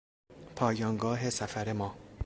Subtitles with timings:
[0.55, 1.95] پایانگاه سفر ما